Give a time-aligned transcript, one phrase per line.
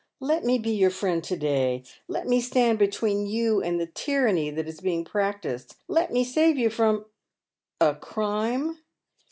[0.21, 1.83] Let me be your friend to day.
[2.07, 6.57] Let me stand between you and the tyranny that is being practised— let me save
[6.57, 7.05] you from
[7.79, 8.79] ""A crime